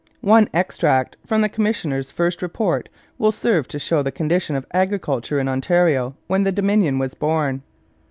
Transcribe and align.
One 0.25 0.49
extract 0.51 1.15
from 1.27 1.41
the 1.41 1.47
commissioner's 1.47 2.09
first 2.09 2.41
report 2.41 2.89
will 3.19 3.31
serve 3.31 3.67
to 3.67 3.77
show 3.77 4.01
the 4.01 4.11
condition 4.11 4.55
of 4.55 4.65
agriculture 4.73 5.37
in 5.37 5.47
Ontario 5.47 6.15
when 6.25 6.43
the 6.43 6.51
Dominion 6.51 6.97
was 6.97 7.13
born. 7.13 7.61